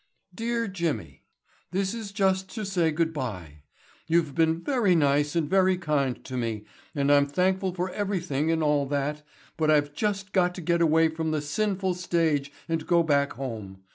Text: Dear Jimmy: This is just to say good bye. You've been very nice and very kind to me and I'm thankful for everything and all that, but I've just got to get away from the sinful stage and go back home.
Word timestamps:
Dear 0.33 0.67
Jimmy: 0.67 1.25
This 1.69 1.93
is 1.93 2.11
just 2.11 2.49
to 2.55 2.65
say 2.65 2.89
good 2.89 3.13
bye. 3.13 3.61
You've 4.07 4.33
been 4.33 4.59
very 4.59 4.95
nice 4.95 5.35
and 5.35 5.47
very 5.47 5.77
kind 5.77 6.23
to 6.23 6.35
me 6.37 6.65
and 6.95 7.11
I'm 7.11 7.27
thankful 7.27 7.75
for 7.75 7.91
everything 7.91 8.49
and 8.49 8.63
all 8.63 8.87
that, 8.87 9.21
but 9.57 9.69
I've 9.69 9.93
just 9.93 10.31
got 10.33 10.55
to 10.55 10.61
get 10.61 10.81
away 10.81 11.07
from 11.09 11.29
the 11.29 11.39
sinful 11.39 11.93
stage 11.93 12.51
and 12.67 12.87
go 12.87 13.03
back 13.03 13.33
home. 13.33 13.83